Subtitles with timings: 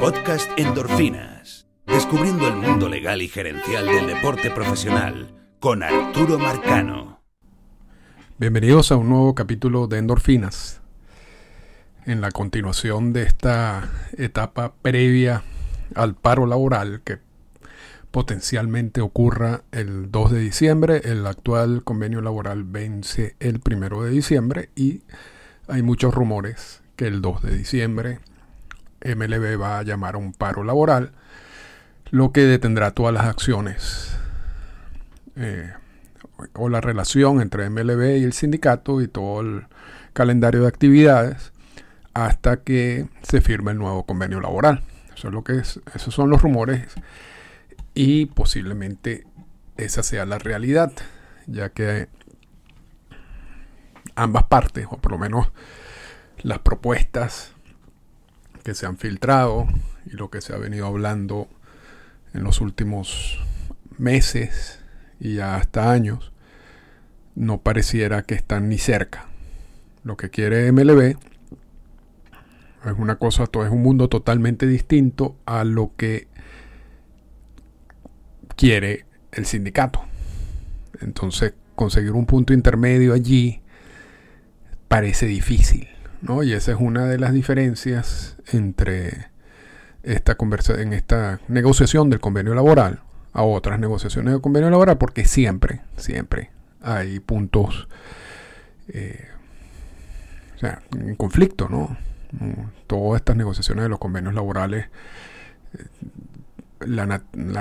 [0.00, 1.66] Podcast Endorfinas.
[1.86, 7.20] Descubriendo el mundo legal y gerencial del deporte profesional con Arturo Marcano.
[8.38, 10.80] Bienvenidos a un nuevo capítulo de Endorfinas.
[12.06, 15.42] En la continuación de esta etapa previa
[15.94, 17.18] al paro laboral que
[18.10, 21.02] potencialmente ocurra el 2 de diciembre.
[21.04, 25.02] El actual convenio laboral vence el 1 de diciembre y
[25.68, 28.20] hay muchos rumores que el 2 de diciembre
[29.02, 31.12] MLB va a llamar a un paro laboral,
[32.10, 34.16] lo que detendrá todas las acciones
[35.36, 35.72] eh,
[36.54, 39.66] o la relación entre MLB y el sindicato y todo el
[40.12, 41.52] calendario de actividades
[42.14, 44.82] hasta que se firme el nuevo convenio laboral.
[45.14, 46.94] Eso es lo que es, esos son los rumores
[47.94, 49.26] y posiblemente
[49.76, 50.92] esa sea la realidad,
[51.46, 52.08] ya que
[54.14, 55.50] ambas partes, o por lo menos
[56.42, 57.54] las propuestas
[58.70, 59.66] que se han filtrado
[60.06, 61.48] y lo que se ha venido hablando
[62.34, 63.40] en los últimos
[63.98, 64.78] meses
[65.18, 66.30] y hasta años,
[67.34, 69.26] no pareciera que están ni cerca.
[70.04, 71.16] Lo que quiere MLB
[72.84, 76.28] es una cosa, es un mundo totalmente distinto a lo que
[78.54, 80.00] quiere el sindicato.
[81.00, 83.62] Entonces, conseguir un punto intermedio allí
[84.86, 85.88] parece difícil,
[86.22, 86.42] ¿no?
[86.42, 89.28] Y esa es una de las diferencias entre
[90.02, 93.00] esta conversa en esta negociación del convenio laboral
[93.32, 96.50] a otras negociaciones del convenio laboral, porque siempre, siempre
[96.82, 97.88] hay puntos
[98.88, 99.28] eh,
[100.56, 101.96] o sea, en conflicto, ¿no?
[102.86, 104.86] Todas estas negociaciones de los convenios laborales
[105.74, 105.84] eh,
[106.80, 107.06] la,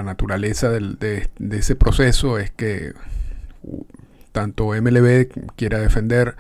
[0.04, 2.94] naturaleza de, ese proceso es que
[4.32, 6.36] tanto MLB quiera defender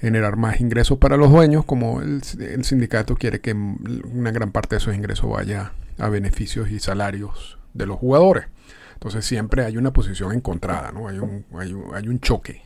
[0.00, 4.78] generar más ingresos para los dueños, como el, sindicato quiere que una gran parte de
[4.78, 8.46] esos ingresos vaya a beneficios y salarios de los jugadores.
[8.94, 11.08] Entonces siempre hay una posición encontrada, ¿no?
[11.08, 12.62] hay, un, hay, un, hay un choque.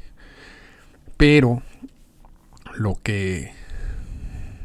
[1.16, 1.62] Pero
[2.76, 3.52] lo que,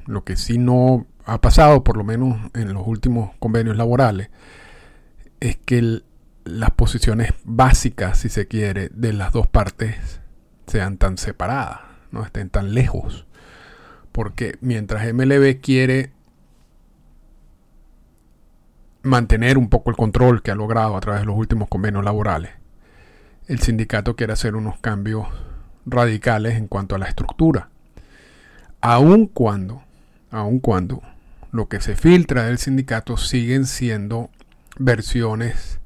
[0.06, 4.30] lo que sí no ha pasado, por lo menos en los últimos convenios laborales,
[5.40, 6.02] es que
[6.44, 10.22] las posiciones básicas, si se quiere, de las dos partes
[10.68, 13.26] sean tan separadas, no estén tan lejos.
[14.12, 16.12] Porque mientras MLB quiere
[19.04, 22.52] mantener un poco el control que ha logrado a través de los últimos convenios laborales,
[23.48, 25.28] el sindicato quiere hacer unos cambios
[25.86, 27.70] radicales en cuanto a la estructura.
[28.82, 29.84] Aun cuando,
[30.32, 31.02] aun cuando
[31.52, 34.30] lo que se filtra del sindicato siguen siendo
[34.78, 35.80] versiones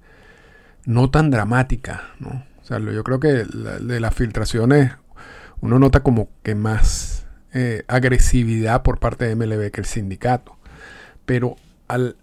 [0.85, 2.43] no tan dramáticas, ¿no?
[2.61, 4.91] O sea, yo creo que de las filtraciones
[5.63, 10.57] uno nota como que más eh, agresividad por parte de MLB que el sindicato.
[11.25, 11.55] Pero
[11.87, 12.17] al,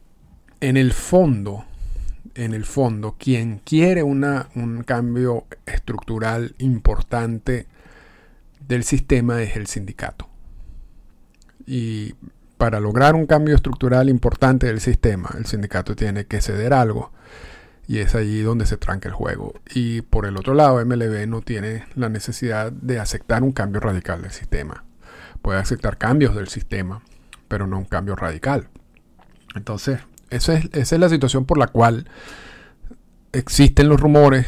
[0.60, 1.64] en el fondo,
[2.34, 7.66] en el fondo, quien quiere una, un cambio estructural importante
[8.68, 10.28] del sistema es el sindicato.
[11.66, 12.16] Y
[12.58, 17.10] para lograr un cambio estructural importante del sistema, el sindicato tiene que ceder algo.
[17.90, 19.52] Y es allí donde se tranca el juego.
[19.74, 24.22] Y por el otro lado, MLB no tiene la necesidad de aceptar un cambio radical
[24.22, 24.84] del sistema.
[25.42, 27.02] Puede aceptar cambios del sistema,
[27.48, 28.68] pero no un cambio radical.
[29.56, 29.98] Entonces,
[30.30, 32.08] esa es, esa es la situación por la cual
[33.32, 34.46] existen los rumores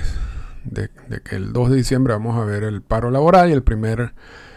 [0.62, 0.88] de,
[1.24, 4.14] que el 2 de diciembre vamos a ver el paro laboral y el primer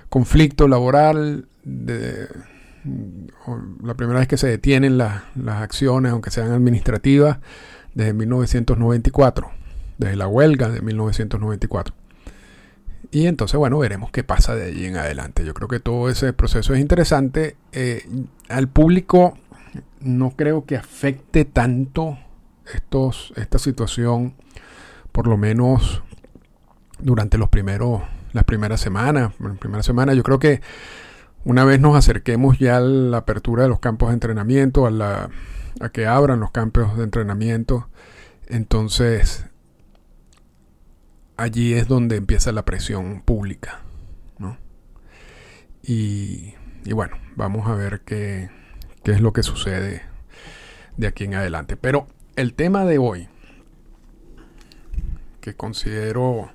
[0.09, 2.27] conflicto laboral de,
[3.83, 7.39] la primera vez que se detienen las acciones, aunque sean administrativas,
[7.95, 9.49] desde 1994,
[9.97, 11.95] desde la huelga de 1994.
[13.11, 15.45] Y entonces, bueno, veremos qué pasa de allí en adelante.
[15.45, 17.55] Yo creo que todo ese proceso es interesante.
[17.71, 18.05] Eh,
[18.49, 19.37] al público
[20.01, 22.17] no creo que afecte tanto
[23.35, 24.33] esta situación,
[25.11, 26.03] por lo menos
[26.99, 28.01] durante los primeros,
[28.33, 29.33] las primeras semanas.
[29.39, 30.61] En primera yo creo que
[31.43, 35.29] una vez nos acerquemos ya a la apertura de los campos de entrenamiento, a, la,
[35.79, 37.89] a que abran los campos de entrenamiento,
[38.47, 39.45] entonces
[41.37, 43.81] allí es donde empieza la presión pública.
[44.37, 44.57] ¿no?
[45.83, 46.53] Y,
[46.83, 48.49] y, bueno, vamos a ver qué,
[49.03, 50.03] qué es lo que sucede
[50.97, 51.77] de aquí en adelante.
[51.77, 53.27] Pero el tema de hoy,
[55.41, 56.51] que considero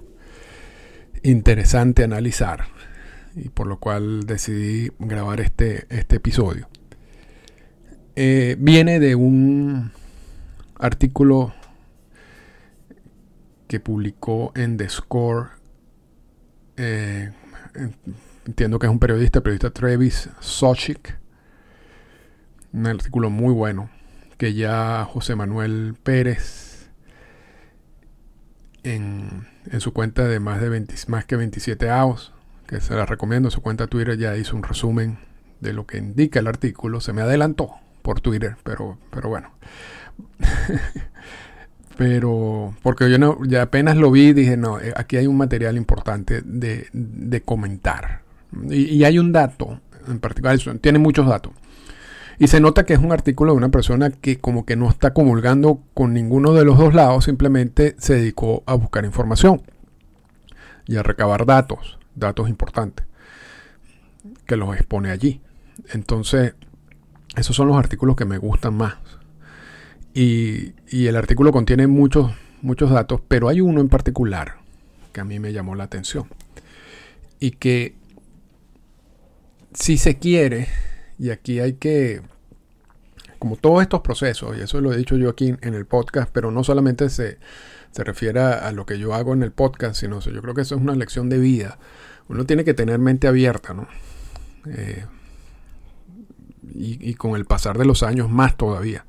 [1.23, 2.67] interesante analizar,
[3.37, 6.69] y por lo cual decidí grabar este, este episodio.
[8.23, 9.93] Eh, viene de un
[10.79, 11.55] artículo
[13.67, 15.53] que publicó en The Score.
[16.77, 17.33] Eh,
[18.45, 21.19] entiendo que es un periodista, periodista Travis Sochik.
[22.75, 23.89] Un artículo muy bueno,
[24.37, 26.91] que ya José Manuel Pérez
[28.83, 29.47] en,
[29.79, 32.35] su cuenta de más de 20, más que 27 avos,
[32.67, 35.19] que se la recomiendo, su cuenta Twitter ya hizo un resumen
[35.61, 39.53] de lo que indica el artículo, se me adelantó por Twitter, pero, pero bueno.
[41.97, 45.77] pero porque yo no, ya apenas lo vi, dije, no, eh, aquí hay un material
[45.77, 48.23] importante de, comentar.
[48.69, 51.53] Y, hay un dato en particular, tiene muchos datos.
[52.41, 55.15] Y se nota que es un artículo de una persona que como que no está
[55.15, 59.63] comulgando con ninguno de los dos lados, simplemente se dedicó a buscar información
[60.85, 63.07] y a recabar datos, datos importantes,
[64.47, 65.41] que los expone allí.
[65.93, 66.55] Entonces,
[67.37, 68.95] esos son los artículos que me gustan más.
[70.13, 72.33] Y, el artículo contiene muchos,
[72.63, 74.57] muchos datos, pero hay uno en particular
[75.13, 76.29] que a mí me llamó la atención.
[77.39, 77.95] Y que
[79.73, 80.69] si se quiere,
[81.19, 82.23] y aquí hay que,
[83.39, 86.51] como todos estos procesos, y eso lo he dicho yo aquí en el podcast, pero
[86.51, 87.39] no solamente se,
[87.93, 90.75] se refiere a, lo que yo hago en el podcast, sino yo creo que eso
[90.75, 91.79] es una lección de vida.
[92.29, 93.89] Uno tiene que tener mente abierta, ¿no?
[94.67, 95.05] Eh,
[96.75, 99.05] y, con el pasar de los años más todavía.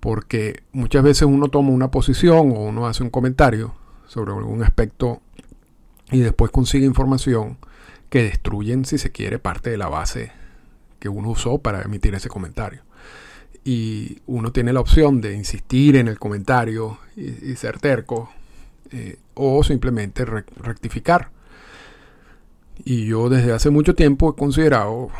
[0.00, 3.74] Porque muchas veces uno toma una posición o uno hace un comentario
[4.06, 5.20] sobre algún aspecto
[6.10, 7.58] y después consigue información
[8.08, 10.32] que destruyen, si se quiere, parte de la base
[10.98, 12.82] que uno usó para emitir ese comentario.
[13.64, 18.30] Y uno tiene la opción de insistir en el comentario y, ser terco
[18.90, 21.30] eh, o simplemente rectificar.
[22.84, 25.10] Y yo desde hace mucho tiempo he considerado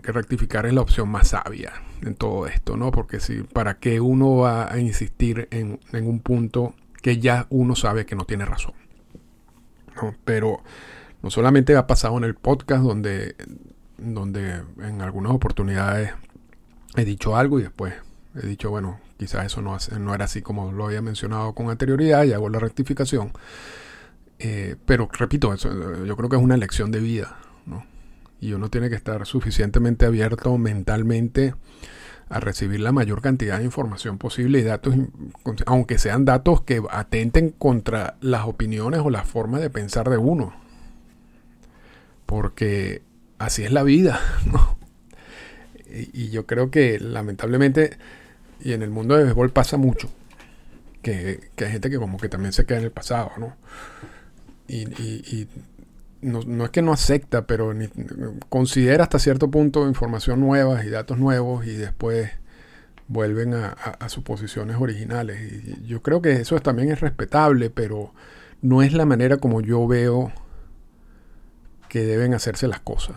[0.00, 2.90] que, rectificar es la opción más sabia en todo esto, ¿no?
[2.90, 8.06] Porque si, ¿para qué uno va a insistir en, un punto que ya uno sabe
[8.06, 8.74] que no tiene razón?
[10.24, 10.62] Pero
[11.22, 13.34] no solamente ha pasado en el podcast donde,
[13.96, 16.12] donde en algunas oportunidades
[16.96, 17.94] he dicho algo y después
[18.40, 22.24] he dicho, bueno, quizás eso no, no era así como lo había mencionado con anterioridad
[22.24, 23.32] y hago la rectificación.
[24.38, 27.84] Eh, pero repito, yo creo que es una lección de vida, ¿no?
[28.40, 31.54] Y uno tiene que estar suficientemente abierto mentalmente
[32.28, 34.94] a recibir la mayor cantidad de información posible y datos,
[35.66, 40.54] aunque sean datos que atenten contra las opiniones o la forma de pensar de uno.
[42.26, 43.02] Porque
[43.38, 44.20] así es la vida.
[45.90, 47.96] Y, yo creo que lamentablemente,
[48.60, 50.10] y en el mundo de béisbol pasa mucho,
[51.00, 53.56] que, hay gente que como que también se queda en el pasado, ¿no?
[54.68, 55.48] y
[56.20, 57.72] no, es que no acepta, pero
[58.48, 62.30] considera hasta cierto punto información nueva y datos nuevos y después
[63.06, 65.40] vuelven a, sus posiciones originales.
[65.52, 68.12] Y yo creo que eso también es respetable, pero
[68.60, 70.32] no es la manera como yo veo
[71.88, 73.16] que deben hacerse las cosas.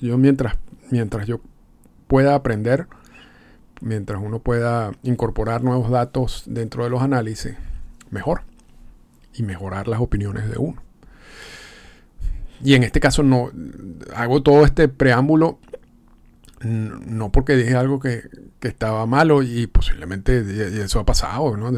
[0.00, 0.56] Yo mientras,
[0.90, 1.40] mientras yo
[2.06, 2.86] pueda aprender,
[3.80, 7.56] mientras uno pueda incorporar nuevos datos dentro de los análisis,
[8.10, 8.42] mejor
[9.36, 10.82] y mejorar las opiniones de uno.
[12.62, 13.50] Y en este caso no
[14.14, 15.58] hago todo este preámbulo
[16.60, 18.22] no porque dije algo que,
[18.62, 20.40] estaba malo y posiblemente
[20.82, 21.70] eso ha pasado, ¿no?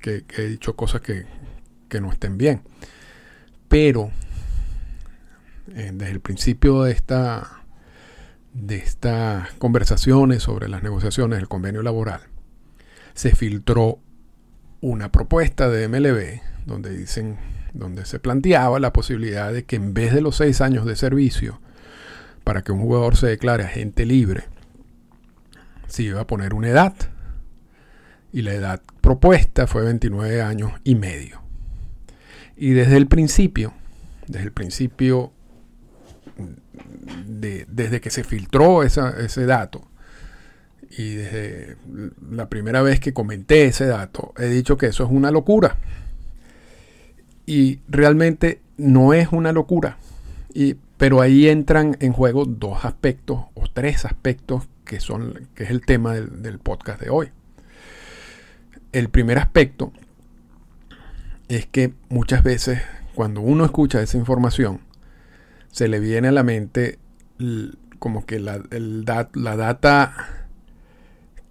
[0.00, 1.26] que, he dicho cosas que,
[2.00, 2.62] no estén bien.
[3.68, 4.10] Pero
[5.74, 7.62] eh, desde el principio de esta
[8.52, 12.22] de estas conversaciones sobre las negociaciones del convenio laboral
[13.14, 14.00] se filtró
[14.80, 17.36] una propuesta de MLB donde dicen,
[17.72, 21.60] donde se planteaba la posibilidad de que en vez de los seis años de servicio,
[22.44, 24.44] para que un jugador se declare agente libre,
[25.86, 26.94] se iba a poner una edad.
[28.32, 31.40] Y la edad propuesta fue 29 años y medio.
[32.56, 33.72] Y desde el principio,
[34.26, 35.32] desde el principio,
[37.26, 39.88] desde que se filtró ese dato,
[40.96, 41.76] y desde
[42.30, 45.78] la primera vez que comenté ese dato, he dicho que eso es una locura.
[47.46, 49.98] Y realmente no es una locura.
[50.52, 55.70] Y, pero ahí entran en juego dos aspectos o tres aspectos que, son, que es
[55.70, 57.30] el tema del, podcast de hoy.
[58.92, 59.92] El primer aspecto
[61.48, 62.80] es que muchas veces
[63.14, 64.80] cuando uno escucha esa información,
[65.70, 66.98] se le viene a la mente
[67.98, 70.44] como que la, la data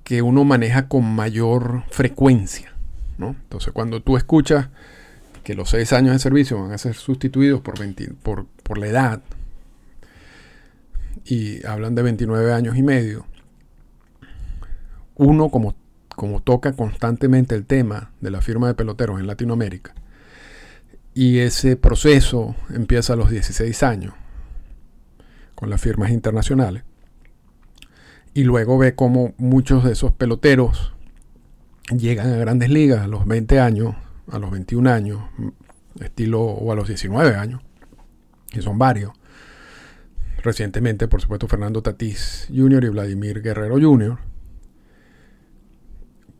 [0.03, 2.73] que uno maneja con mayor frecuencia.
[3.17, 3.29] ¿no?
[3.29, 4.69] Entonces cuando tú escuchas
[5.43, 7.75] que los seis años de servicio van a ser sustituidos por,
[8.63, 9.21] por, la edad
[11.25, 13.25] y hablan de 29 años y medio,
[15.15, 15.75] uno como,
[16.15, 19.93] como toca constantemente el tema de la firma de peloteros en Latinoamérica,
[21.13, 24.13] y ese proceso empieza a los 16 años
[25.55, 26.83] con las firmas internacionales,
[28.33, 30.93] y luego ve cómo muchos de esos peloteros
[31.91, 33.95] llegan a grandes ligas a los 20 años,
[34.32, 35.22] a los 21 años,
[36.00, 37.62] estilo o a los 19 años,
[38.50, 39.12] que son varios.
[40.44, 42.84] Recientemente, por supuesto, Fernando Tatís Jr.
[42.84, 44.18] y Vladimir Guerrero Jr.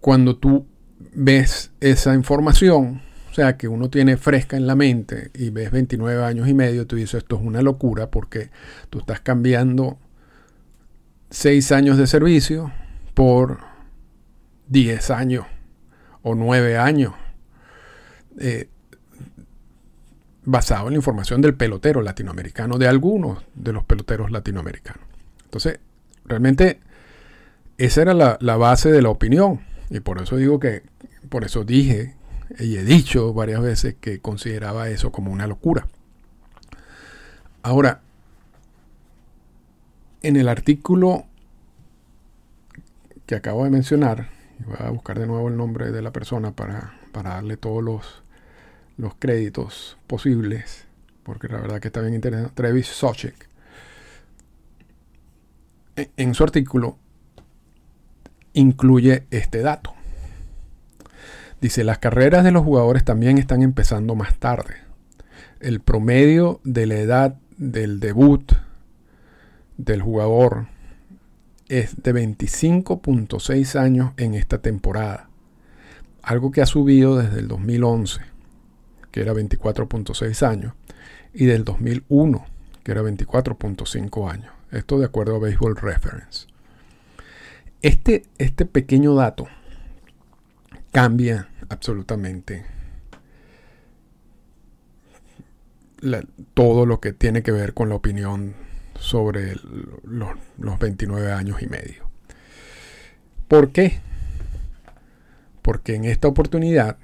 [0.02, 0.68] Cuando tú
[1.14, 6.24] ves esa información, o sea, que uno tiene fresca en la mente y ves 29
[6.24, 8.52] años y medio, tú dices, esto es una locura porque
[8.90, 9.98] tú estás cambiando
[11.30, 12.72] 6 años de servicio
[13.14, 13.60] por
[14.68, 15.46] 10 años
[16.22, 17.14] o 9 años.
[18.40, 18.70] Eh,
[20.46, 25.04] basado en la información del pelotero latinoamericano, de algunos de los peloteros latinoamericanos.
[25.46, 25.80] Entonces,
[26.26, 26.82] realmente
[27.78, 29.62] esa era la, la base de la opinión.
[29.90, 30.84] Y por eso digo que,
[31.30, 32.16] por eso dije
[32.60, 35.88] y he dicho varias veces que consideraba eso como una locura.
[37.62, 38.02] Ahora,
[40.22, 41.26] en el artículo
[43.26, 44.30] que acabo de mencionar,
[44.66, 48.23] voy a buscar de nuevo el nombre de la persona para, darle todos los,
[48.98, 50.86] los créditos posibles,
[51.24, 52.54] porque la verdad que está bien interesante.
[52.54, 53.50] Travis Sochek.
[55.96, 56.98] en su artículo
[58.54, 59.94] incluye este dato.
[61.62, 64.76] Dice, las carreras de los jugadores también están empezando más tarde.
[65.60, 68.52] El promedio de la edad del debut
[69.78, 70.68] del jugador
[71.70, 75.30] es de 25.6 años en esta temporada.
[76.22, 78.22] Algo que ha subido desde el 2011,
[79.14, 80.74] que era 24.6 años,
[81.34, 82.46] y del 2001,
[82.84, 84.52] que era 24.5 años.
[84.72, 86.48] Esto de acuerdo a Baseball Reference.
[87.84, 89.48] Este, este pequeño dato
[90.92, 92.66] cambia absolutamente
[96.56, 98.56] todo lo que tiene que ver con la opinión
[99.00, 99.56] sobre
[100.04, 102.10] los, 29 años y medio.
[103.48, 104.00] ¿Por qué?
[105.62, 106.98] Porque en esta oportunidad,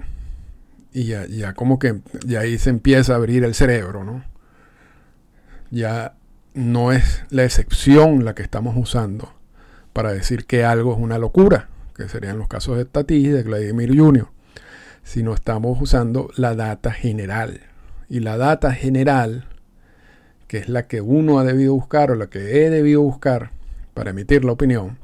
[0.92, 4.24] y ya, ya, como que ya ahí se empieza a abrir el cerebro, ¿no?
[5.70, 6.14] Ya
[6.54, 9.32] no es la excepción la que estamos usando
[9.92, 13.42] para decir que algo es una locura, que serían los casos de Tati y de
[13.42, 14.28] Vladimir Jr.,
[15.02, 17.60] sino estamos usando la data general.
[18.08, 19.46] Y la data general,
[20.46, 23.52] que es la que uno ha debido buscar o la que he debido buscar
[23.94, 24.98] para emitir la opinión,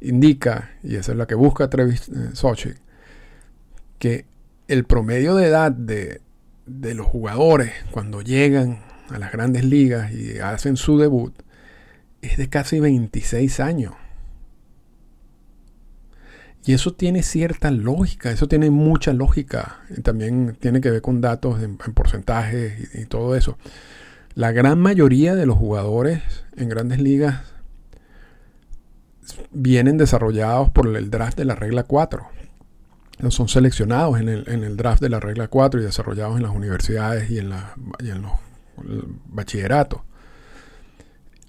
[0.00, 2.70] indica, y esa es la que busca Travis eh, Sochi,
[3.98, 4.26] que
[4.70, 6.20] el promedio de edad de,
[6.66, 8.78] de los jugadores cuando llegan
[9.10, 11.34] a las grandes ligas y hacen su debut
[12.22, 13.94] es de casi 26 años.
[16.64, 19.80] Y eso tiene cierta lógica, eso tiene mucha lógica.
[19.96, 23.58] Y también tiene que ver con datos en, porcentajes y, todo eso.
[24.34, 26.22] La gran mayoría de los jugadores
[26.56, 27.40] en grandes ligas
[29.50, 32.26] vienen desarrollados por el draft de la regla 4.
[33.28, 37.38] Son seleccionados en el, draft de la regla 4 y desarrollados en las universidades y
[37.38, 38.32] en, la, y en los
[39.26, 40.00] bachilleratos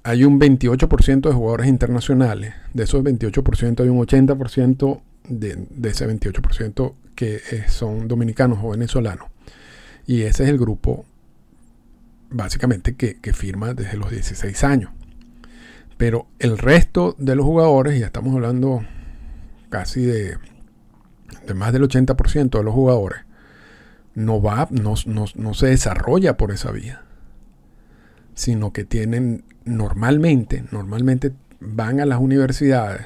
[0.03, 2.53] hay un 28% de jugadores internacionales.
[2.73, 9.27] De esos 28% hay un 80% de, ese 28% que eh, son dominicanos o venezolanos.
[10.07, 11.05] Y ese es el grupo
[12.31, 14.91] básicamente que, firma desde los 16 años.
[15.97, 18.83] Pero el resto de los jugadores, ya estamos hablando
[19.69, 20.37] casi de,
[21.45, 23.21] de más del 80% de los jugadores,
[24.13, 27.03] no va, no, no se desarrolla por esa vía
[28.33, 33.05] sino que tienen normalmente, normalmente van a las universidades,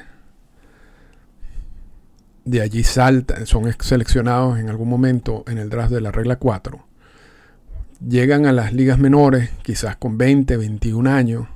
[2.44, 6.86] de allí saltan, son seleccionados en algún momento en el draft de la regla 4,
[8.06, 11.48] llegan a las ligas menores, quizás con 20, 21 años,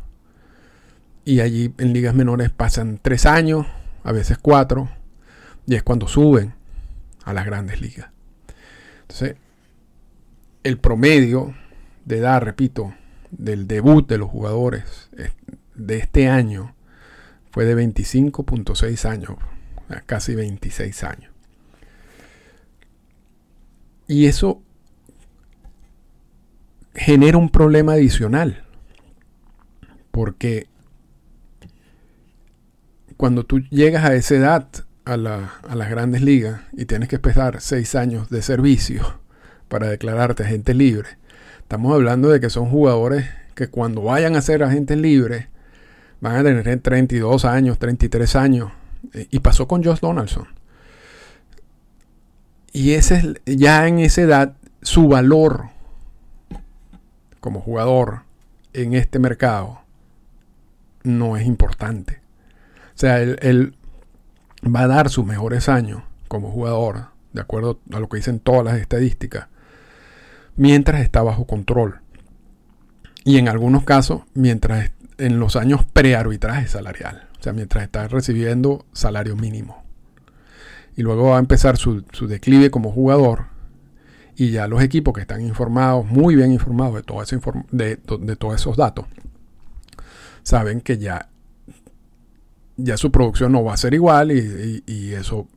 [1.25, 3.67] y allí en ligas menores pasan 3 años,
[4.03, 4.91] a veces 4,
[5.67, 6.55] y es cuando suben
[7.25, 8.11] a las grandes ligas.
[9.03, 9.37] Entonces,
[10.63, 11.55] el promedio
[12.05, 12.95] de edad, repito,
[13.31, 15.11] del debut de los jugadores
[15.75, 16.75] de este año
[17.51, 19.37] fue de 25.6 años,
[20.07, 21.33] casi 26 años.
[24.07, 24.63] Y eso
[26.95, 28.65] genera un problema adicional,
[30.11, 30.67] porque
[33.17, 34.69] cuando tú llegas a esa edad
[35.11, 39.19] a, las grandes ligas y tienes que empezar 6 años de servicio
[39.69, 41.21] para declararte agente libre,
[41.71, 45.47] Estamos hablando de que son jugadores que cuando vayan a ser agentes libres
[46.21, 48.73] van a tener 32 años, 33 años.
[49.15, 50.49] Eh, y pasó con Josh Donaldson.
[52.73, 55.69] Y ese es ya en esa edad su valor
[57.39, 58.23] como jugador
[58.73, 59.81] en este mercado
[61.05, 62.21] no es importante.
[62.95, 63.75] O sea, él,
[64.65, 68.65] va a dar sus mejores años como jugador, de acuerdo a lo que dicen todas
[68.65, 69.49] las estadísticas,
[70.57, 72.01] mientras está bajo control.
[73.25, 78.85] Y en algunos casos, mientras en los años pre-arbitraje salarial, o sea, mientras está recibiendo
[78.93, 79.83] salario mínimo.
[80.97, 83.47] Y luego va a empezar su, declive como jugador.
[84.37, 88.77] Y ya los equipos que están informados, muy bien informados de, de, de todos esos
[88.77, 89.07] datos,
[90.43, 91.30] saben que ya,
[92.77, 95.49] ya su producción no va a ser igual y, eso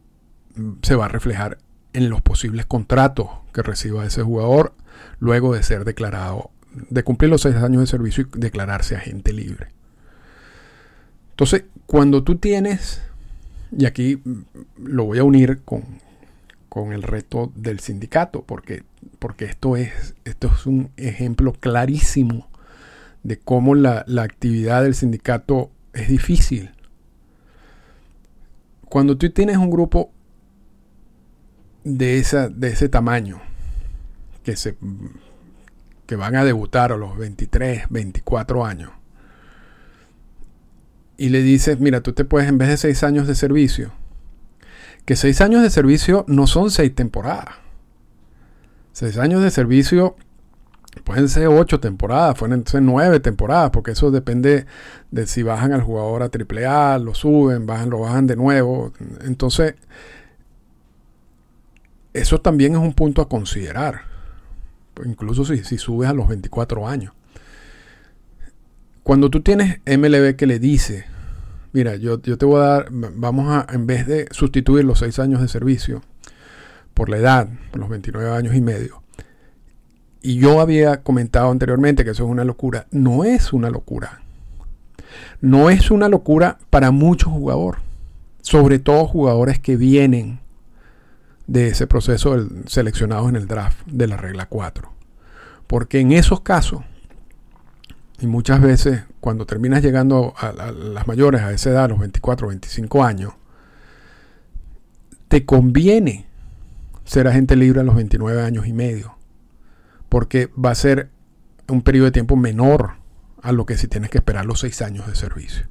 [0.81, 1.57] se va a reflejar
[1.93, 4.73] en los posibles contratos que reciba ese jugador
[5.19, 6.51] luego de ser declarado,
[6.89, 9.67] de cumplir los seis años de servicio y declararse agente libre.
[11.31, 13.01] Entonces, cuando tú tienes,
[13.75, 14.21] y aquí
[14.77, 15.83] lo voy a unir con,
[16.73, 18.83] con el reto del sindicato, porque,
[19.19, 22.49] porque esto, es, esto es un ejemplo clarísimo
[23.21, 26.71] de cómo la, actividad del sindicato es difícil.
[28.93, 30.11] Cuando tú tienes un grupo
[31.83, 33.41] de, esa, de ese tamaño,
[34.43, 34.77] que, se,
[36.05, 38.91] que van a debutar a los 23, 24 años,
[41.17, 43.93] y le dices, mira, tú te puedes, en vez de 6 años de servicio,
[45.05, 47.55] que 6 años de servicio no son 6 temporadas.
[48.91, 50.17] 6 años de servicio
[51.03, 54.65] Pueden ser ocho temporadas, pueden ser nueve temporadas, porque eso depende
[55.11, 58.93] de si bajan al jugador a AAA, lo suben, bajan, lo bajan de nuevo.
[59.21, 59.75] Entonces,
[62.13, 64.01] eso también es un punto a considerar.
[65.03, 67.13] Incluso si, si subes a los 24 años.
[69.01, 71.05] Cuando tú tienes MLB que le dice,
[71.73, 75.19] mira, yo, yo te voy a dar, vamos a, en vez de sustituir los seis
[75.19, 76.01] años de servicio
[76.93, 79.02] por la edad, por los 29 años y medio,
[80.25, 82.87] y yo había comentado anteriormente que eso es una locura.
[82.91, 84.21] No es una locura.
[85.41, 87.81] No es una locura para muchos jugadores.
[88.41, 90.39] Sobre todo jugadores que vienen
[91.45, 94.89] de ese proceso seleccionados en el draft de la regla 4.
[95.67, 96.83] Porque en esos casos,
[98.21, 102.47] y muchas veces cuando terminas llegando a, las mayores, a esa edad, a los 24,
[102.47, 103.33] 25 años,
[105.27, 106.27] te conviene
[107.03, 109.12] ser agente libre a los 29 años y medio
[110.13, 111.09] porque va a ser
[111.67, 112.97] un periodo de tiempo menor
[113.41, 115.65] a lo que si tienes que esperar los seis años de servicio.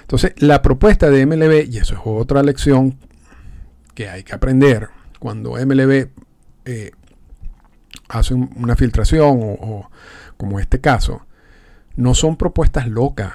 [0.00, 2.96] Entonces, la propuesta de MLB, y eso es otra lección
[3.92, 4.88] que hay que aprender,
[5.18, 6.08] cuando MLB
[6.64, 6.92] eh,
[8.08, 9.90] hace una filtración o,
[10.38, 11.26] como este caso,
[11.96, 13.34] no son propuestas locas,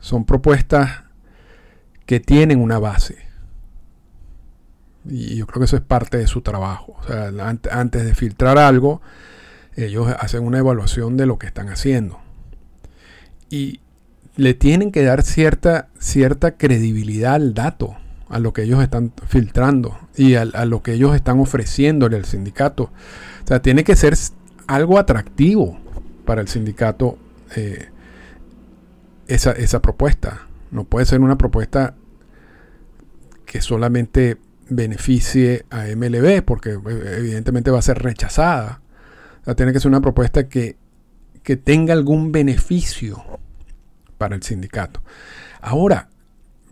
[0.00, 1.02] son propuestas
[2.06, 3.18] que tienen una base.
[5.08, 6.96] Y yo creo que eso es parte de su trabajo.
[7.00, 7.30] O sea,
[7.70, 9.02] antes de filtrar algo,
[9.76, 12.20] ellos hacen una evaluación de lo que están haciendo.
[13.50, 13.80] Y
[14.36, 17.96] le tienen que dar cierta, cierta credibilidad al dato,
[18.28, 22.84] a lo que ellos están filtrando y a, lo que ellos están ofreciéndole al sindicato.
[23.44, 24.14] O sea, tiene que ser
[24.66, 25.78] algo atractivo
[26.24, 27.18] para el sindicato
[27.54, 27.90] eh,
[29.28, 30.46] esa, esa propuesta.
[30.70, 31.94] No puede ser una propuesta
[33.44, 38.80] que solamente beneficie a MLB, porque eh, evidentemente va a ser rechazada.
[39.56, 40.76] tiene que ser una propuesta que,
[41.42, 43.22] que tenga algún beneficio
[44.18, 45.02] para el sindicato.
[45.60, 46.08] Ahora,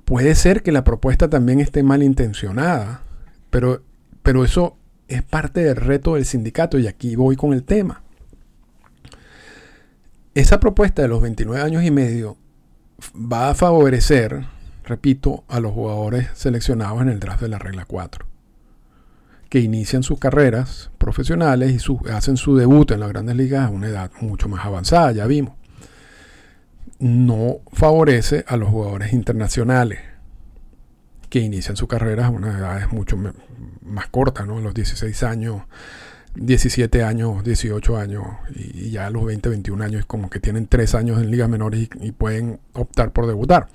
[0.05, 3.02] puede ser que la propuesta también esté malintencionada,
[3.50, 3.83] pero,
[4.22, 4.76] pero eso
[5.09, 8.02] es parte del reto del sindicato y aquí voy con el tema.
[10.35, 12.38] Esa propuesta de los 29 años y medio
[13.14, 14.46] va a favorecer
[14.85, 18.27] repito, a los jugadores seleccionados en el draft de la regla 4,
[19.49, 23.88] que inician sus carreras profesionales y hacen su debut en las grandes ligas a una
[23.88, 25.55] edad mucho más avanzada, ya vimos.
[26.99, 29.99] No favorece a los jugadores internacionales
[31.29, 34.61] que inician su carrera a una edad mucho más corta, ¿no?
[34.61, 35.62] los 16 años,
[36.35, 40.95] 17 años, 18 años y, ya a los 20, 21 años como que tienen 3
[40.95, 43.68] años en ligas menores y pueden optar por debutar.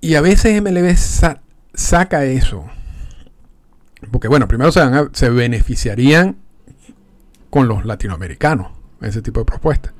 [0.00, 0.96] Y a veces MLB
[1.74, 2.64] saca eso.
[4.10, 4.80] Porque bueno, primero se,
[5.12, 6.36] se beneficiarían
[7.50, 8.68] con los latinoamericanos,
[9.02, 9.92] ese tipo de propuestas.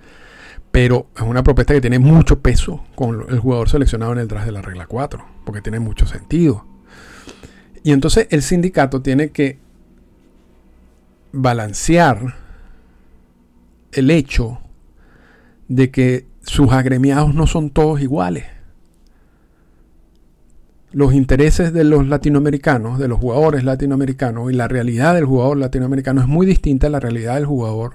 [0.70, 4.52] Pero es una propuesta que tiene mucho peso con el jugador seleccionado en el de
[4.52, 6.64] la regla 4, porque tiene mucho sentido.
[7.82, 9.58] Y entonces el sindicato tiene que
[11.32, 12.36] balancear
[13.92, 14.60] el hecho
[15.68, 18.44] de que sus agremiados no son todos iguales
[20.92, 26.20] los intereses de los latinoamericanos, de los jugadores latinoamericanos y la realidad del jugador latinoamericano
[26.20, 27.94] es muy distinta a la realidad del jugador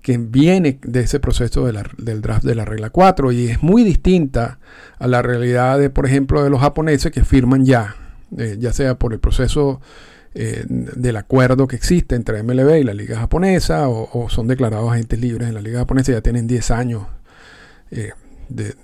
[0.00, 4.58] que viene de ese proceso del draft de la regla 4 y es muy distinta
[4.98, 7.96] a la realidad de, por ejemplo, de los japoneses que firman ya,
[8.36, 9.80] eh, ya sea por el proceso
[10.34, 15.18] eh, del acuerdo que existe entre MLB y la liga japonesa o, son declarados agentes
[15.20, 17.06] libres en la liga japonesa, ya tienen 10 años
[17.90, 18.10] eh,
[18.50, 18.74] de,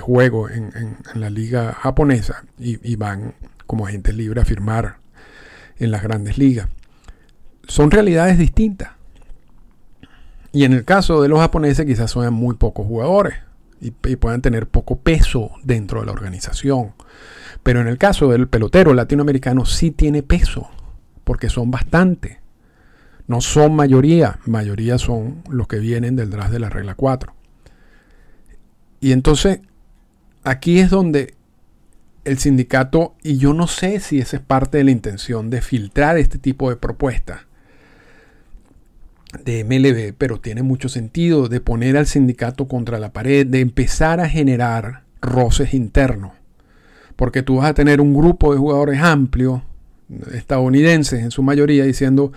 [0.00, 3.34] juego en, la liga japonesa y, y van
[3.66, 4.98] como agentes libres a firmar
[5.78, 6.68] en las grandes ligas.
[7.66, 8.90] Son realidades distintas
[10.52, 13.34] y en el caso de los japoneses quizás son muy pocos jugadores
[13.80, 16.92] y, puedan tener poco peso dentro de la organización.
[17.62, 20.68] Pero en el caso del pelotero latinoamericano sí tiene peso,
[21.24, 22.40] porque son bastante.
[23.26, 27.32] No son mayoría, mayoría son los que vienen del draft de la regla 4.
[29.00, 29.60] Y entonces,
[30.44, 31.34] aquí es donde
[32.24, 36.18] el sindicato, y yo no sé si esa es parte de la intención de filtrar
[36.18, 37.42] este tipo de propuestas,
[39.44, 44.20] de MLB, pero tiene mucho sentido de poner al sindicato contra la pared, de empezar
[44.20, 46.32] a generar roces internos.
[47.16, 49.62] Porque tú vas a tener un grupo de jugadores amplio,
[50.32, 52.32] estadounidenses en su mayoría, diciendo,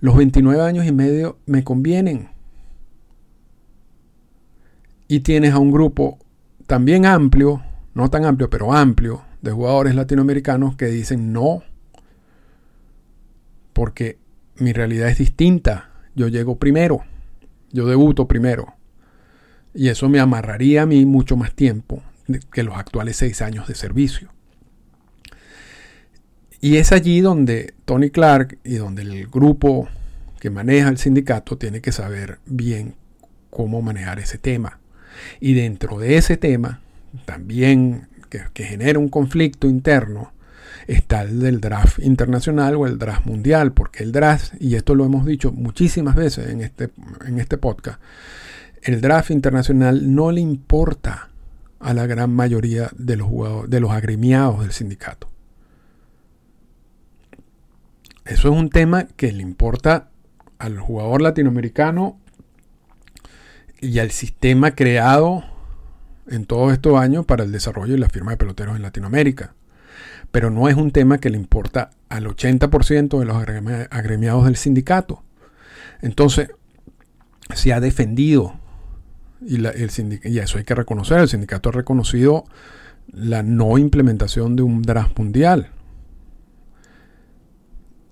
[0.00, 2.28] los 29 años y medio me convienen.
[5.06, 6.18] Y tienes a un grupo
[6.72, 11.62] también amplio, no tan amplio, pero amplio, de jugadores latinoamericanos que dicen no,
[13.74, 14.16] porque
[14.56, 17.04] mi realidad es distinta yo llego primero,
[17.72, 18.72] yo debuto primero.
[19.74, 22.02] Y eso me amarraría a mí mucho más tiempo
[22.50, 24.30] que los actuales seis años de servicio.
[26.58, 29.90] Y es allí donde Tony Clark y donde el grupo
[30.40, 32.94] que maneja el sindicato tiene que saber bien
[33.50, 34.78] cómo manejar ese tema.
[35.40, 36.80] Y dentro de ese tema,
[37.24, 40.32] también que, genera un conflicto interno,
[40.86, 45.04] está el del draft internacional o el draft mundial, porque el draft, y esto lo
[45.04, 46.90] hemos dicho muchísimas veces en este,
[47.26, 48.00] en este podcast,
[48.82, 51.28] el draft internacional no le importa
[51.78, 55.28] a la gran mayoría de los, jugadores, de los agremiados del sindicato.
[58.24, 60.08] Eso es un tema que le importa
[60.58, 62.20] al jugador latinoamericano
[63.82, 65.44] y al sistema creado
[66.26, 69.54] en todos estos años para el desarrollo y la firma de peloteros en Latinoamérica
[70.32, 73.36] pero no es un tema que le importa al 80% de los
[73.90, 75.22] agremiados del sindicato.
[76.00, 76.50] Entonces,
[77.54, 78.58] se ha defendido,
[79.46, 82.44] y, y eso hay que reconocer, el sindicato ha reconocido
[83.08, 85.70] la no implementación de un draft mundial.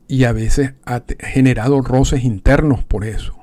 [0.07, 3.40] Y a veces ha generado roces internos por eso.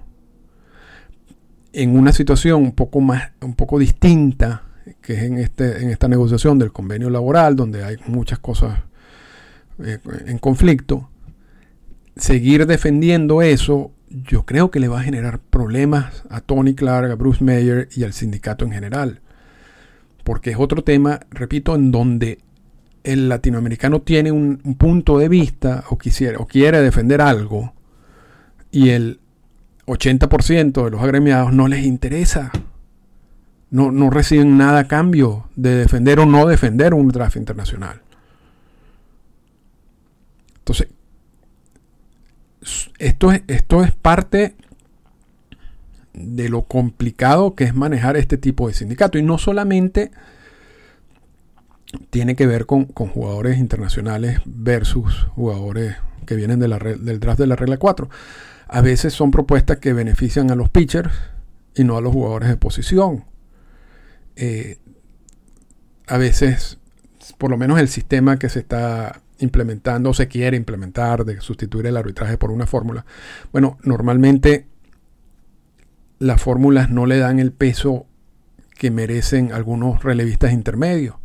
[1.73, 4.63] En una situación un poco más, un poco distinta
[5.01, 8.79] que es en, este, en esta negociación del convenio laboral, donde hay muchas cosas
[9.83, 11.09] eh, en conflicto,
[12.15, 17.15] seguir defendiendo eso, yo creo que le va a generar problemas a Tony Clark, a
[17.15, 19.21] Bruce Mayer y al sindicato en general.
[20.23, 22.39] Porque es otro tema, repito, en donde
[23.03, 27.73] el latinoamericano tiene un, un punto de vista o, quisiera, o quiere defender algo
[28.71, 29.19] y el
[29.87, 32.51] 80% de los agremiados no les interesa
[33.69, 38.01] no, reciben nada a cambio de defender o no defender un draft internacional.
[40.59, 40.87] Entonces,
[42.97, 44.55] esto es, esto es parte
[46.13, 49.17] de lo complicado que es manejar este tipo de sindicato.
[49.17, 50.11] Y no solamente
[52.09, 57.47] tiene que ver con, jugadores internacionales versus jugadores que vienen de la, del draft de
[57.47, 58.09] la regla 4.
[58.67, 61.13] A veces son propuestas que benefician a los pitchers
[61.75, 63.25] y no a los jugadores de posición.
[64.35, 64.77] Eh,
[66.07, 66.79] a veces,
[67.37, 71.85] por lo menos el sistema que se está implementando o se quiere implementar de sustituir
[71.85, 73.05] el arbitraje por una fórmula,
[73.51, 74.67] bueno, normalmente
[76.19, 78.07] las fórmulas no le dan el peso
[78.77, 81.15] que merecen algunos relevistas intermedios.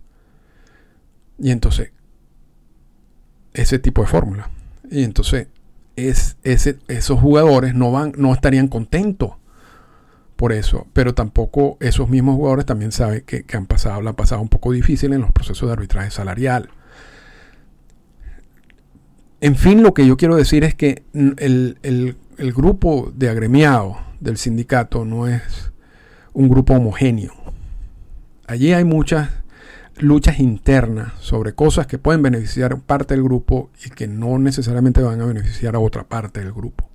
[1.38, 1.92] Y entonces,
[3.52, 4.50] ese tipo de fórmula.
[4.90, 5.48] Y entonces,
[5.96, 9.32] es, esos jugadores no, van, no estarían contentos
[10.36, 14.40] por eso, pero tampoco esos mismos jugadores también saben que, han pasado, la han pasado
[14.40, 16.68] un poco difícil en los procesos de arbitraje salarial.
[19.40, 24.36] En fin, lo que yo quiero decir es que el, el grupo de agremiados del
[24.36, 25.72] sindicato no es
[26.32, 27.32] un grupo homogéneo.
[28.46, 29.30] Allí hay muchas
[30.02, 35.20] luchas internas sobre cosas que pueden beneficiar parte del grupo y que no necesariamente van
[35.20, 36.88] a beneficiar a otra parte del grupo.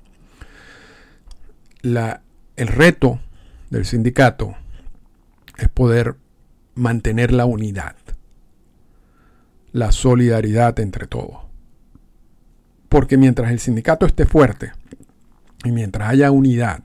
[1.84, 3.20] El reto
[3.70, 4.56] del sindicato
[5.58, 6.16] es poder
[6.76, 7.96] mantener la unidad,
[9.72, 11.38] la solidaridad entre todos.
[12.90, 14.72] Porque mientras el sindicato esté fuerte
[15.64, 16.84] y mientras haya unidad,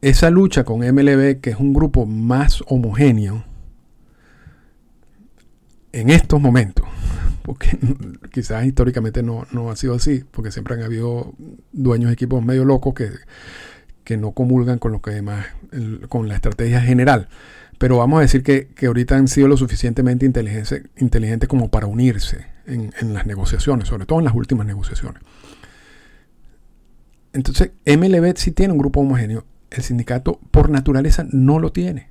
[0.00, 3.44] esa lucha con MLB, que es un grupo más homogéneo,
[5.94, 6.84] en estos momentos,
[7.42, 7.78] porque
[8.32, 11.34] quizás históricamente no, ha sido así, porque siempre han habido
[11.72, 13.10] dueños de equipos medio locos que,
[14.02, 15.46] que no comulgan con lo que demás,
[16.08, 17.28] con la estrategia general.
[17.78, 22.92] Pero vamos a decir que, ahorita han sido lo suficientemente inteligentes como para unirse en,
[23.00, 25.22] en, las negociaciones, sobre todo en las últimas negociaciones.
[27.32, 29.44] Entonces, MLB sí tiene un grupo homogéneo.
[29.70, 32.08] El sindicato, por naturaleza, no lo tiene.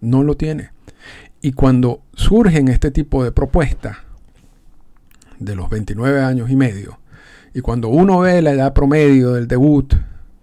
[0.00, 0.70] No lo tiene.
[1.44, 3.96] Y cuando surgen este tipo de propuestas
[5.40, 7.00] de los 29 años y medio,
[7.52, 9.92] y cuando uno ve la edad promedio del debut,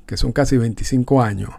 [0.06, 1.52] que son casi 25 años,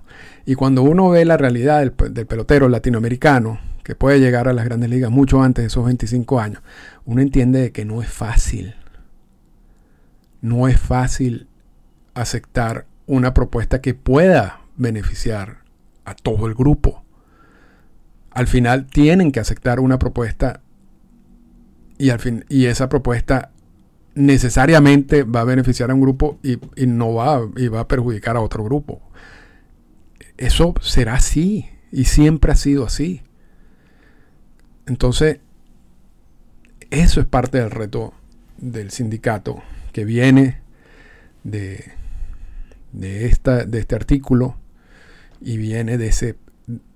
[0.44, 4.90] y cuando uno ve la realidad del, pelotero latinoamericano, que puede llegar a las grandes
[4.90, 6.62] ligas mucho antes de esos 25 años,
[7.06, 8.74] uno entiende que no es fácil.
[10.42, 11.48] No es fácil
[12.12, 15.60] aceptar una propuesta que pueda beneficiar
[16.04, 17.04] a todo el grupo.
[18.40, 20.62] Al final tienen que aceptar una propuesta
[21.98, 23.50] y, al fin, y esa propuesta
[24.14, 28.36] necesariamente va a beneficiar a un grupo y, y no va, y va a perjudicar
[28.36, 29.02] a otro grupo
[30.40, 33.22] eso será así y siempre ha sido así.
[34.86, 35.38] Entonces,
[36.90, 38.14] eso es parte del reto
[38.56, 40.60] del sindicato que viene
[41.44, 41.92] de,
[42.92, 44.56] de, esta, de este artículo
[45.42, 46.36] y viene de ese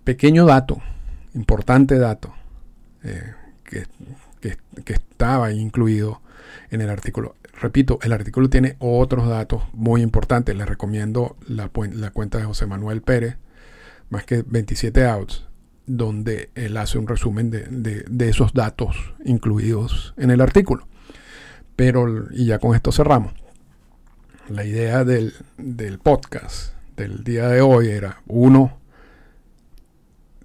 [0.05, 0.83] pequeño dato,
[1.35, 2.33] importante dato,
[3.03, 3.87] eh, que,
[4.41, 6.21] que, estaba incluido
[6.71, 7.35] en el artículo.
[7.61, 10.57] Repito, el artículo tiene otros datos muy importantes.
[10.57, 13.37] Les recomiendo la, cuenta de José Manuel Pérez,
[14.11, 15.47] más que 27 outs,
[15.87, 20.87] donde él hace un resumen de, esos datos incluidos en el artículo.
[21.77, 23.35] Pero, y ya con esto cerramos.
[24.49, 28.79] La idea del, del podcast del día de hoy era, uno,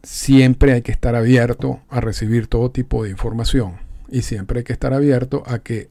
[0.04, 3.78] siempre hay que estar abierto a recibir todo tipo de información
[4.10, 5.90] y siempre hay que estar abierto a que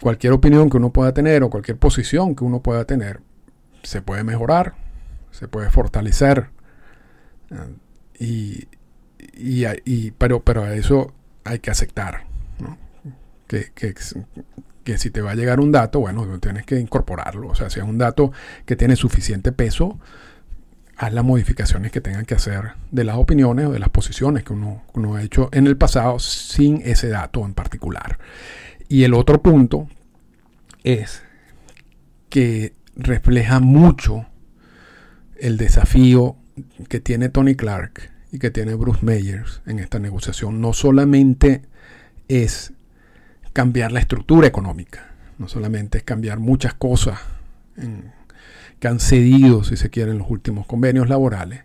[0.00, 3.20] cualquier opinión que uno pueda tener o cualquier posición que uno pueda tener
[3.82, 4.74] se puede mejorar,
[5.30, 6.48] se puede fortalecer.
[8.18, 8.66] Y,
[9.34, 11.14] y, pero, pero a eso
[11.44, 12.26] hay que aceptar.
[13.46, 17.48] Que, que, si te va a llegar un dato, bueno, tienes que incorporarlo.
[17.48, 18.32] O sea, si es un dato
[18.64, 20.00] que tiene suficiente peso,
[20.96, 24.52] haz las modificaciones que tengan que hacer de las opiniones o de las posiciones que
[24.52, 24.82] uno,
[25.14, 28.18] ha hecho en el pasado sin ese dato en particular.
[28.88, 29.88] Y el otro punto
[30.84, 31.22] es
[32.30, 34.26] que refleja mucho
[35.38, 36.36] el desafío
[36.88, 40.60] que tiene Tony Clark y que tiene Bruce Meyers en esta negociación.
[40.60, 41.62] No solamente
[42.28, 42.72] es
[43.52, 47.18] cambiar la estructura económica, no solamente es cambiar muchas cosas
[48.86, 51.64] han cedido, si se quiere, en los últimos convenios laborales,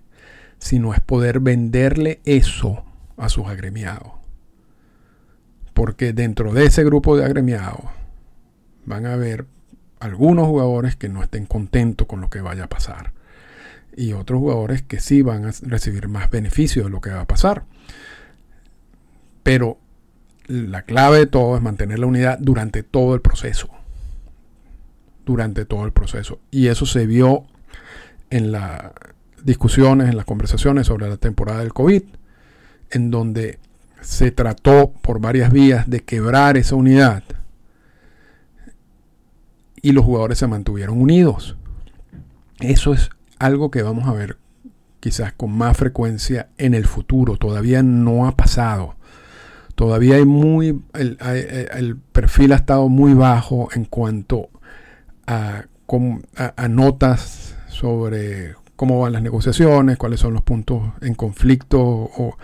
[0.59, 2.83] sino es poder venderle eso
[3.17, 4.13] a sus agremiados.
[5.73, 7.81] Porque dentro de ese grupo de agremiados
[8.85, 9.45] van a haber
[9.99, 13.13] algunos jugadores que no estén contentos con lo que vaya a pasar.
[13.95, 17.27] Y otros jugadores que sí van a recibir más beneficio de lo que va a
[17.27, 17.65] pasar.
[19.43, 19.77] Pero
[20.47, 23.69] la clave de todo es mantener la unidad durante todo el proceso.
[25.25, 26.39] Durante todo el proceso.
[26.49, 27.45] Y eso se vio
[28.29, 28.91] en las
[29.43, 32.03] discusiones, en las conversaciones sobre la temporada del COVID,
[32.91, 33.59] en donde
[34.01, 37.23] se trató por varias vías de quebrar esa unidad
[39.81, 41.57] y los jugadores se mantuvieron unidos.
[42.59, 44.37] Eso es algo que vamos a ver
[44.99, 47.37] quizás con más frecuencia en el futuro.
[47.37, 48.95] Todavía no ha pasado.
[49.75, 50.81] Todavía hay muy.
[50.93, 54.49] El, perfil ha estado muy bajo en cuanto
[55.31, 61.79] a, notas sobre cómo van las negociaciones, cuáles son los puntos en conflicto.
[61.81, 62.37] O,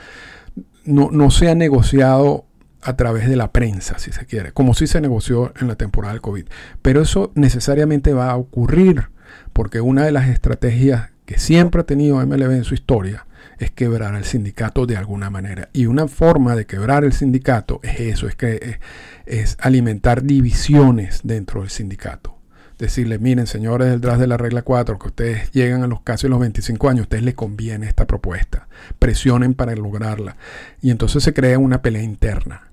[0.86, 2.46] no, no se ha negociado
[2.82, 6.14] a través de la prensa, si se quiere, como si se negoció en la temporada
[6.14, 6.46] del COVID.
[6.82, 9.10] Pero eso necesariamente va a ocurrir,
[9.52, 13.26] porque una de las estrategias que siempre ha tenido MLB en su historia
[13.60, 15.70] es quebrar al sindicato de alguna manera.
[15.74, 18.80] Y una forma de quebrar el sindicato es eso, es que
[19.26, 22.37] es, alimentar divisiones dentro del sindicato
[22.78, 26.28] decirle, miren, señores del draft de la regla 4, que ustedes llegan a los casi
[26.28, 28.68] los 25 años, a ustedes les conviene esta propuesta,
[29.00, 30.38] presionen para lograrla.
[30.82, 32.70] Y entonces se crea una pelea interna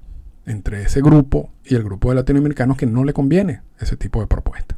[0.47, 4.27] entre ese grupo y el grupo de latinoamericanos que no le conviene ese tipo de
[4.27, 4.77] propuesta.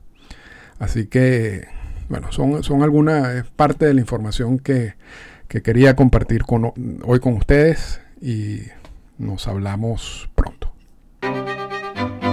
[0.78, 1.66] Así que,
[2.08, 4.94] bueno, son, son algunas, parte de la información que,
[5.48, 6.72] que quería compartir con,
[7.04, 8.60] hoy con ustedes y
[9.18, 10.75] nos hablamos pronto.